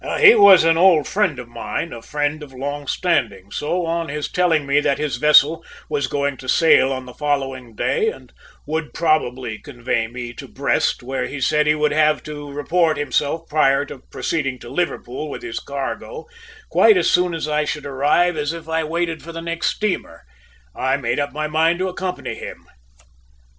[0.19, 4.27] He was an old friend of mine, a friend of long standing, so, on his
[4.31, 8.33] telling me that his vessel was going to sail on the following day, and
[8.65, 13.47] would probably convey me to Brest, where he said he would have to report himself
[13.47, 16.25] prior to proceeding to Liverpool with his cargo,
[16.71, 20.23] quite as soon as I should arrive if I waited for the next steamer,
[20.75, 22.65] I made up my mind to accompany him."